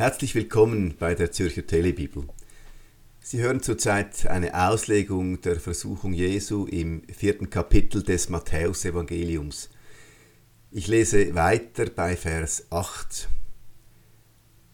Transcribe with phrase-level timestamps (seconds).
[0.00, 2.24] Herzlich willkommen bei der Zürcher Telebibel.
[3.20, 9.68] Sie hören zurzeit eine Auslegung der Versuchung Jesu im vierten Kapitel des Matthäusevangeliums.
[10.70, 13.28] Ich lese weiter bei Vers 8.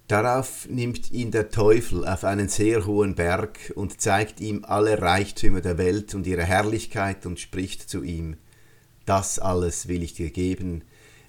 [0.07, 5.61] Darauf nimmt ihn der Teufel auf einen sehr hohen Berg und zeigt ihm alle Reichtümer
[5.61, 8.37] der Welt und ihre Herrlichkeit und spricht zu ihm,
[9.07, 10.85] Das alles will ich dir geben,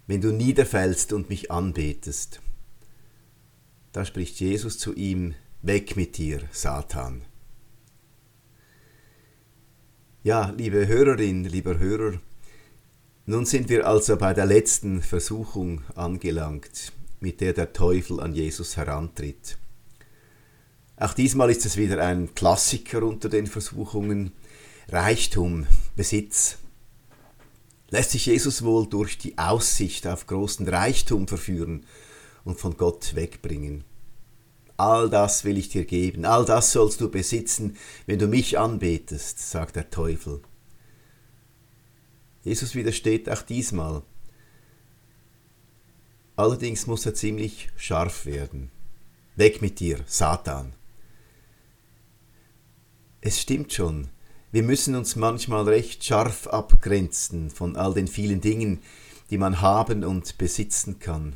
[0.05, 2.41] wenn du niederfällst und mich anbetest.
[3.91, 5.33] Da spricht Jesus zu ihm,
[5.64, 7.23] Weg mit dir, Satan.
[10.23, 12.19] Ja, liebe Hörerin, lieber Hörer,
[13.25, 18.77] nun sind wir also bei der letzten Versuchung angelangt, mit der der Teufel an Jesus
[18.77, 19.57] herantritt.
[20.96, 24.32] Auch diesmal ist es wieder ein Klassiker unter den Versuchungen,
[24.89, 25.65] Reichtum,
[25.96, 26.57] Besitz.
[27.89, 31.85] Lässt sich Jesus wohl durch die Aussicht auf großen Reichtum verführen
[32.47, 33.83] und von Gott wegbringen.
[34.78, 39.39] All das will ich dir geben, all das sollst du besitzen, wenn du mich anbetest,
[39.39, 40.41] sagt der Teufel.
[42.44, 44.02] Jesus widersteht auch diesmal.
[46.38, 48.71] Allerdings muss er ziemlich scharf werden.
[49.36, 50.73] Weg mit dir, Satan.
[53.19, 54.08] Es stimmt schon,
[54.53, 58.81] wir müssen uns manchmal recht scharf abgrenzen von all den vielen Dingen,
[59.31, 61.33] die man haben und besitzen kann.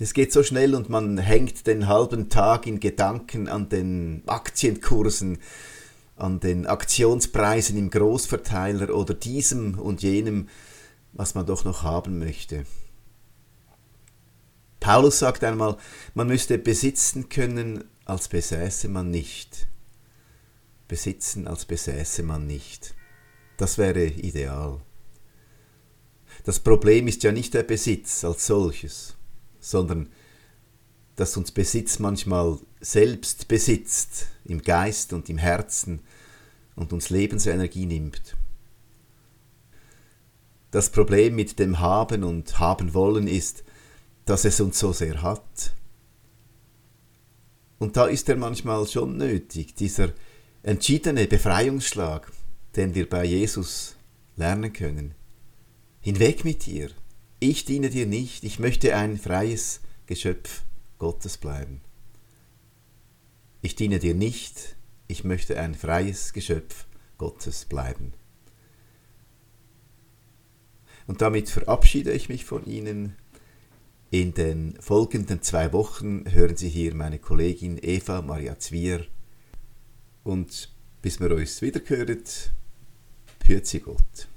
[0.00, 5.36] Das geht so schnell und man hängt den halben Tag in Gedanken an den Aktienkursen,
[6.16, 10.48] an den Aktionspreisen im Großverteiler oder diesem und jenem,
[11.12, 12.64] was man doch noch haben möchte.
[14.80, 15.76] Paulus sagt einmal,
[16.14, 19.68] man müsste besitzen können, als besäße man nicht.
[20.88, 22.94] Besitzen, als besäße man nicht.
[23.58, 24.80] Das wäre ideal.
[26.46, 29.19] Das Problem ist ja nicht der Besitz als solches
[29.60, 30.08] sondern
[31.16, 36.00] dass uns Besitz manchmal selbst besitzt, im Geist und im Herzen
[36.76, 38.36] und uns Lebensenergie nimmt.
[40.70, 43.64] Das Problem mit dem Haben und Haben wollen ist,
[44.24, 45.74] dass es uns so sehr hat.
[47.78, 50.12] Und da ist er manchmal schon nötig, dieser
[50.62, 52.30] entschiedene Befreiungsschlag,
[52.76, 53.96] den wir bei Jesus
[54.36, 55.14] lernen können.
[56.00, 56.90] Hinweg mit dir,
[57.40, 60.62] ich diene dir nicht, ich möchte ein freies Geschöpf
[60.98, 61.80] Gottes bleiben.
[63.62, 64.76] Ich diene dir nicht,
[65.08, 66.86] ich möchte ein freies Geschöpf
[67.18, 68.12] Gottes bleiben.
[71.06, 73.16] Und damit verabschiede ich mich von Ihnen.
[74.10, 79.06] In den folgenden zwei Wochen hören Sie hier meine Kollegin Eva Maria Zwier.
[80.24, 80.72] Und
[81.02, 82.22] bis wir uns wiederhören,
[83.44, 84.28] hört Sie Gott.